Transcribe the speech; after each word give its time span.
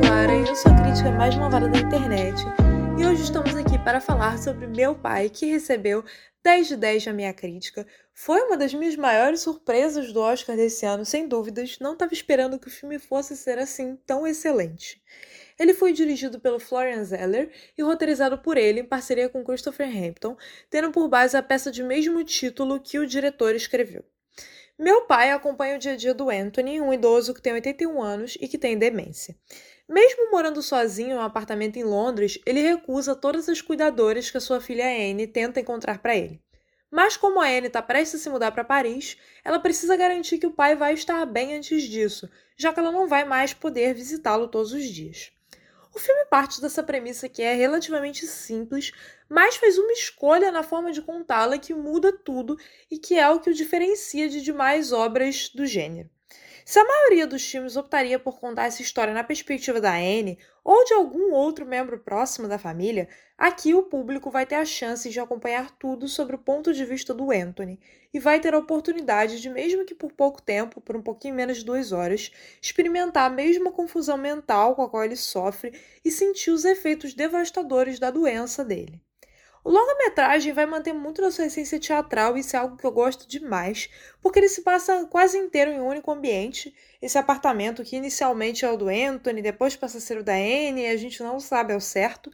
galera, 0.00 0.32
eu 0.32 0.56
sou 0.56 0.72
a 0.72 0.82
crítica 0.82 1.12
mais 1.12 1.36
malvada 1.36 1.68
da 1.68 1.78
internet 1.78 2.42
e 2.98 3.06
hoje 3.06 3.22
estamos 3.22 3.54
aqui 3.54 3.78
para 3.78 4.00
falar 4.00 4.36
sobre 4.36 4.66
meu 4.66 4.96
pai 4.96 5.30
que 5.30 5.46
recebeu 5.46 6.04
10 6.42 6.68
de 6.68 6.76
10 6.76 7.06
na 7.06 7.12
minha 7.12 7.32
crítica. 7.32 7.86
Foi 8.12 8.40
uma 8.42 8.56
das 8.56 8.74
minhas 8.74 8.96
maiores 8.96 9.40
surpresas 9.40 10.12
do 10.12 10.20
Oscar 10.20 10.56
desse 10.56 10.84
ano, 10.84 11.04
sem 11.04 11.28
dúvidas. 11.28 11.78
Não 11.78 11.92
estava 11.92 12.12
esperando 12.12 12.58
que 12.58 12.66
o 12.66 12.70
filme 12.70 12.98
fosse 12.98 13.36
ser 13.36 13.58
assim 13.58 13.96
tão 14.04 14.26
excelente. 14.26 15.00
Ele 15.56 15.72
foi 15.72 15.92
dirigido 15.92 16.40
pelo 16.40 16.58
Florian 16.58 17.04
Zeller 17.04 17.50
e 17.76 17.82
roteirizado 17.82 18.38
por 18.38 18.56
ele 18.56 18.80
em 18.80 18.84
parceria 18.84 19.28
com 19.28 19.44
Christopher 19.44 19.88
Hampton, 19.88 20.36
tendo 20.68 20.90
por 20.90 21.08
base 21.08 21.36
a 21.36 21.42
peça 21.42 21.70
de 21.70 21.82
mesmo 21.82 22.24
título 22.24 22.80
que 22.80 22.98
o 22.98 23.06
diretor 23.06 23.54
escreveu. 23.54 24.04
Meu 24.80 25.02
pai 25.02 25.32
acompanha 25.32 25.74
o 25.74 25.78
dia 25.78 25.94
a 25.94 25.96
dia 25.96 26.14
do 26.14 26.30
Anthony, 26.30 26.80
um 26.80 26.92
idoso 26.92 27.34
que 27.34 27.42
tem 27.42 27.52
81 27.52 28.00
anos 28.00 28.38
e 28.40 28.46
que 28.46 28.56
tem 28.56 28.78
demência. 28.78 29.34
Mesmo 29.88 30.30
morando 30.30 30.62
sozinho 30.62 31.10
em 31.10 31.14
um 31.14 31.20
apartamento 31.20 31.78
em 31.78 31.82
Londres, 31.82 32.38
ele 32.46 32.60
recusa 32.62 33.16
todas 33.16 33.48
as 33.48 33.60
cuidadoras 33.60 34.30
que 34.30 34.36
a 34.36 34.40
sua 34.40 34.60
filha 34.60 34.86
Anne 34.86 35.26
tenta 35.26 35.58
encontrar 35.58 35.98
para 35.98 36.16
ele. 36.16 36.40
Mas 36.88 37.16
como 37.16 37.40
a 37.40 37.48
Anne 37.48 37.66
está 37.66 37.82
prestes 37.82 38.20
a 38.20 38.22
se 38.22 38.30
mudar 38.30 38.52
para 38.52 38.62
Paris, 38.62 39.16
ela 39.44 39.58
precisa 39.58 39.96
garantir 39.96 40.38
que 40.38 40.46
o 40.46 40.52
pai 40.52 40.76
vai 40.76 40.94
estar 40.94 41.26
bem 41.26 41.56
antes 41.56 41.82
disso, 41.82 42.30
já 42.56 42.72
que 42.72 42.78
ela 42.78 42.92
não 42.92 43.08
vai 43.08 43.24
mais 43.24 43.52
poder 43.52 43.94
visitá-lo 43.94 44.46
todos 44.46 44.72
os 44.72 44.84
dias. 44.84 45.32
O 45.94 45.98
filme 45.98 46.24
parte 46.26 46.60
dessa 46.60 46.82
premissa 46.82 47.28
que 47.28 47.42
é 47.42 47.54
relativamente 47.54 48.26
simples, 48.26 48.92
mas 49.28 49.56
faz 49.56 49.78
uma 49.78 49.92
escolha 49.92 50.50
na 50.50 50.62
forma 50.62 50.92
de 50.92 51.02
contá-la 51.02 51.58
que 51.58 51.74
muda 51.74 52.12
tudo 52.12 52.58
e 52.90 52.98
que 52.98 53.18
é 53.18 53.28
o 53.28 53.40
que 53.40 53.50
o 53.50 53.54
diferencia 53.54 54.28
de 54.28 54.40
demais 54.40 54.92
obras 54.92 55.48
do 55.48 55.66
gênero. 55.66 56.10
Se 56.68 56.78
a 56.78 56.84
maioria 56.84 57.26
dos 57.26 57.50
filmes 57.50 57.78
optaria 57.78 58.18
por 58.18 58.38
contar 58.38 58.66
essa 58.66 58.82
história 58.82 59.14
na 59.14 59.24
perspectiva 59.24 59.80
da 59.80 59.94
Anne 59.94 60.38
ou 60.62 60.84
de 60.84 60.92
algum 60.92 61.32
outro 61.32 61.64
membro 61.64 61.98
próximo 61.98 62.46
da 62.46 62.58
família, 62.58 63.08
aqui 63.38 63.72
o 63.72 63.84
público 63.84 64.30
vai 64.30 64.44
ter 64.44 64.56
a 64.56 64.66
chance 64.66 65.08
de 65.08 65.18
acompanhar 65.18 65.70
tudo 65.78 66.06
sobre 66.06 66.36
o 66.36 66.38
ponto 66.38 66.74
de 66.74 66.84
vista 66.84 67.14
do 67.14 67.30
Anthony 67.30 67.80
e 68.12 68.20
vai 68.20 68.38
ter 68.38 68.52
a 68.52 68.58
oportunidade 68.58 69.40
de, 69.40 69.48
mesmo 69.48 69.86
que 69.86 69.94
por 69.94 70.12
pouco 70.12 70.42
tempo, 70.42 70.78
por 70.78 70.94
um 70.94 71.00
pouquinho 71.00 71.34
menos 71.34 71.56
de 71.56 71.64
duas 71.64 71.90
horas, 71.90 72.30
experimentar 72.60 73.24
a 73.24 73.34
mesma 73.34 73.72
confusão 73.72 74.18
mental 74.18 74.74
com 74.74 74.82
a 74.82 74.90
qual 74.90 75.02
ele 75.02 75.16
sofre 75.16 75.72
e 76.04 76.10
sentir 76.10 76.50
os 76.50 76.66
efeitos 76.66 77.14
devastadores 77.14 77.98
da 77.98 78.10
doença 78.10 78.62
dele. 78.62 79.00
O 79.68 79.70
longa-metragem 79.70 80.54
vai 80.54 80.64
manter 80.64 80.94
muito 80.94 81.20
da 81.20 81.30
sua 81.30 81.44
essência 81.44 81.78
teatral 81.78 82.38
e 82.38 82.40
isso 82.40 82.56
é 82.56 82.58
algo 82.58 82.78
que 82.78 82.86
eu 82.86 82.90
gosto 82.90 83.28
demais, 83.28 83.90
porque 84.22 84.38
ele 84.38 84.48
se 84.48 84.62
passa 84.62 85.04
quase 85.04 85.36
inteiro 85.36 85.70
em 85.70 85.78
um 85.78 85.86
único 85.86 86.10
ambiente. 86.10 86.74
Esse 87.02 87.18
apartamento 87.18 87.84
que 87.84 87.94
inicialmente 87.94 88.64
é 88.64 88.70
o 88.70 88.78
do 88.78 88.88
Anthony, 88.88 89.42
depois 89.42 89.76
passa 89.76 89.98
a 89.98 90.00
ser 90.00 90.16
o 90.16 90.24
da 90.24 90.32
Anne, 90.32 90.84
e 90.84 90.86
a 90.86 90.96
gente 90.96 91.22
não 91.22 91.38
sabe 91.38 91.74
ao 91.74 91.82
certo. 91.82 92.32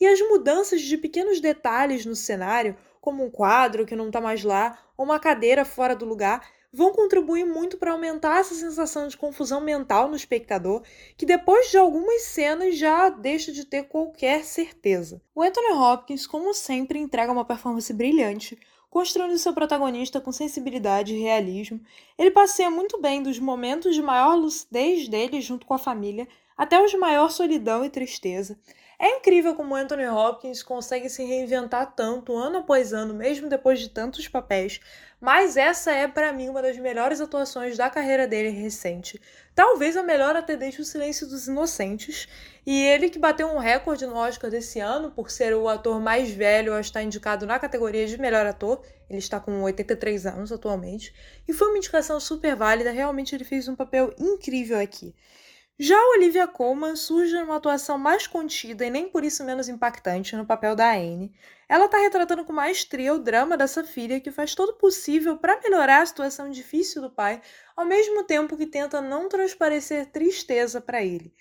E 0.00 0.04
as 0.08 0.20
mudanças 0.22 0.82
de 0.82 0.98
pequenos 0.98 1.40
detalhes 1.40 2.04
no 2.04 2.16
cenário, 2.16 2.76
como 3.02 3.24
um 3.24 3.30
quadro 3.30 3.84
que 3.84 3.96
não 3.96 4.06
está 4.06 4.20
mais 4.20 4.44
lá, 4.44 4.78
ou 4.96 5.04
uma 5.04 5.18
cadeira 5.18 5.64
fora 5.64 5.96
do 5.96 6.06
lugar, 6.06 6.48
vão 6.72 6.92
contribuir 6.92 7.44
muito 7.44 7.76
para 7.76 7.90
aumentar 7.90 8.38
essa 8.38 8.54
sensação 8.54 9.08
de 9.08 9.16
confusão 9.16 9.60
mental 9.60 10.08
no 10.08 10.14
espectador, 10.14 10.82
que 11.16 11.26
depois 11.26 11.68
de 11.68 11.76
algumas 11.76 12.22
cenas 12.22 12.78
já 12.78 13.08
deixa 13.08 13.50
de 13.50 13.66
ter 13.66 13.88
qualquer 13.88 14.44
certeza. 14.44 15.20
O 15.34 15.42
Anthony 15.42 15.72
Hopkins, 15.72 16.28
como 16.28 16.54
sempre, 16.54 16.98
entrega 16.98 17.32
uma 17.32 17.44
performance 17.44 17.92
brilhante, 17.92 18.56
construindo 18.88 19.36
seu 19.36 19.52
protagonista 19.52 20.20
com 20.20 20.30
sensibilidade 20.30 21.12
e 21.12 21.20
realismo. 21.20 21.80
Ele 22.16 22.30
passeia 22.30 22.70
muito 22.70 23.00
bem 23.00 23.20
dos 23.20 23.38
momentos 23.40 23.96
de 23.96 24.02
maior 24.02 24.36
lucidez 24.36 25.08
dele 25.08 25.40
junto 25.40 25.66
com 25.66 25.74
a 25.74 25.78
família 25.78 26.28
até 26.56 26.82
os 26.82 26.90
de 26.90 26.96
maior 26.96 27.30
solidão 27.30 27.84
e 27.84 27.90
tristeza. 27.90 28.58
É 29.04 29.16
incrível 29.16 29.56
como 29.56 29.74
Anthony 29.74 30.06
Hopkins 30.06 30.62
consegue 30.62 31.10
se 31.10 31.24
reinventar 31.24 31.92
tanto 31.96 32.36
ano 32.36 32.58
após 32.58 32.92
ano, 32.92 33.12
mesmo 33.12 33.48
depois 33.48 33.80
de 33.80 33.88
tantos 33.88 34.28
papéis, 34.28 34.78
mas 35.20 35.56
essa 35.56 35.90
é 35.90 36.06
para 36.06 36.32
mim 36.32 36.48
uma 36.48 36.62
das 36.62 36.78
melhores 36.78 37.20
atuações 37.20 37.76
da 37.76 37.90
carreira 37.90 38.28
dele 38.28 38.50
recente. 38.50 39.20
Talvez 39.56 39.96
a 39.96 40.04
melhor 40.04 40.36
até 40.36 40.56
desde 40.56 40.82
o 40.82 40.84
Silêncio 40.84 41.26
dos 41.26 41.48
Inocentes, 41.48 42.28
e 42.64 42.80
ele 42.80 43.10
que 43.10 43.18
bateu 43.18 43.48
um 43.48 43.58
recorde 43.58 44.06
no 44.06 44.14
Oscar 44.14 44.48
desse 44.48 44.78
ano 44.78 45.10
por 45.10 45.32
ser 45.32 45.52
o 45.52 45.68
ator 45.68 46.00
mais 46.00 46.30
velho 46.30 46.72
a 46.72 46.80
estar 46.80 47.02
indicado 47.02 47.44
na 47.44 47.58
categoria 47.58 48.06
de 48.06 48.16
melhor 48.16 48.46
ator. 48.46 48.84
Ele 49.10 49.18
está 49.18 49.40
com 49.40 49.64
83 49.64 50.26
anos 50.26 50.52
atualmente, 50.52 51.12
e 51.48 51.52
foi 51.52 51.66
uma 51.66 51.78
indicação 51.78 52.20
super 52.20 52.54
válida, 52.54 52.92
realmente 52.92 53.34
ele 53.34 53.42
fez 53.42 53.66
um 53.66 53.74
papel 53.74 54.14
incrível 54.16 54.78
aqui. 54.78 55.12
Já 55.84 56.00
Olivia 56.10 56.46
Colman 56.46 56.94
surge 56.94 57.34
numa 57.34 57.56
atuação 57.56 57.98
mais 57.98 58.24
contida 58.28 58.86
e 58.86 58.90
nem 58.90 59.08
por 59.08 59.24
isso 59.24 59.42
menos 59.42 59.68
impactante 59.68 60.36
no 60.36 60.46
papel 60.46 60.76
da 60.76 60.92
Anne. 60.92 61.34
Ela 61.68 61.86
está 61.86 61.98
retratando 61.98 62.44
com 62.44 62.52
maestria 62.52 63.12
o 63.12 63.18
drama 63.18 63.56
dessa 63.56 63.82
filha 63.82 64.20
que 64.20 64.30
faz 64.30 64.54
todo 64.54 64.68
o 64.68 64.76
possível 64.76 65.36
para 65.38 65.60
melhorar 65.60 66.02
a 66.02 66.06
situação 66.06 66.48
difícil 66.50 67.02
do 67.02 67.10
pai, 67.10 67.42
ao 67.74 67.84
mesmo 67.84 68.22
tempo 68.22 68.56
que 68.56 68.64
tenta 68.64 69.00
não 69.00 69.28
transparecer 69.28 70.06
tristeza 70.06 70.80
para 70.80 71.02
ele. 71.02 71.34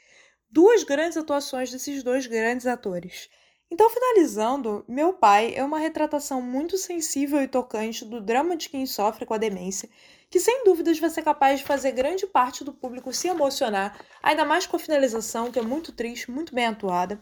Duas 0.50 0.84
grandes 0.84 1.18
atuações 1.18 1.72
desses 1.72 2.02
dois 2.02 2.26
grandes 2.26 2.66
atores. 2.66 3.30
Então, 3.74 3.90
finalizando, 3.90 4.84
Meu 4.86 5.14
Pai 5.14 5.54
é 5.56 5.64
uma 5.64 5.80
retratação 5.80 6.42
muito 6.42 6.78
sensível 6.78 7.42
e 7.42 7.48
tocante 7.48 8.04
do 8.04 8.20
drama 8.20 8.58
de 8.58 8.68
quem 8.68 8.86
sofre 8.86 9.26
com 9.26 9.34
a 9.34 9.38
demência, 9.38 9.90
que 10.30 10.42
sem 10.42 10.66
dúvidas 10.66 11.00
vai 11.00 11.10
ser 11.10 11.22
capaz 11.22 11.62
de 11.62 11.66
fazer 11.66 11.94
grande 11.94 12.28
parte 12.28 12.66
do 12.66 12.74
público 12.74 13.14
se 13.14 13.30
emocionar, 13.30 13.98
ainda 14.22 14.44
mais 14.44 14.68
com 14.68 14.76
a 14.76 14.80
finalização, 14.80 15.50
que 15.50 15.58
é 15.58 15.62
muito 15.62 15.94
triste, 15.94 16.30
muito 16.30 16.54
bem 16.54 16.66
atuada. 16.66 17.18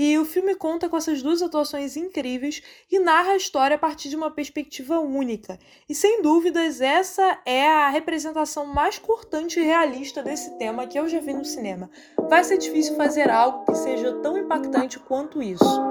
E 0.00 0.16
o 0.16 0.24
filme 0.24 0.54
conta 0.54 0.88
com 0.88 0.96
essas 0.96 1.20
duas 1.24 1.42
atuações 1.42 1.96
incríveis 1.96 2.62
e 2.88 3.00
narra 3.00 3.32
a 3.32 3.36
história 3.36 3.74
a 3.74 3.78
partir 3.78 4.08
de 4.08 4.14
uma 4.14 4.30
perspectiva 4.30 5.00
única. 5.00 5.58
E 5.88 5.94
sem 5.94 6.22
dúvidas, 6.22 6.80
essa 6.80 7.40
é 7.44 7.66
a 7.66 7.88
representação 7.88 8.64
mais 8.64 8.96
cortante 8.96 9.58
e 9.58 9.64
realista 9.64 10.22
desse 10.22 10.56
tema 10.56 10.86
que 10.86 10.96
eu 10.96 11.08
já 11.08 11.18
vi 11.18 11.32
no 11.32 11.44
cinema. 11.44 11.90
Vai 12.28 12.44
ser 12.44 12.58
difícil 12.58 12.94
fazer 12.94 13.28
algo 13.28 13.64
que 13.64 13.74
seja 13.74 14.12
tão 14.22 14.38
impactante 14.38 15.00
quanto 15.00 15.42
isso. 15.42 15.82